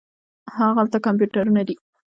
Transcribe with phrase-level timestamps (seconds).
[0.57, 1.75] هاغلته کمپیوټرونه دي.